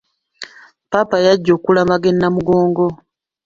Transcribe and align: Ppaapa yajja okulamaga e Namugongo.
Ppaapa 0.87 1.17
yajja 1.25 1.51
okulamaga 1.57 2.07
e 2.11 2.15
Namugongo. 2.15 2.87